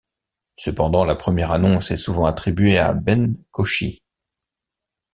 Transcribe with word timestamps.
Cependant 0.57 1.05
la 1.05 1.13
première 1.13 1.51
annonce 1.51 1.91
est 1.91 1.95
souvent 1.95 2.25
attribuée 2.25 2.79
à 2.79 2.91
Ben 2.93 3.35
Koshy. 3.51 4.01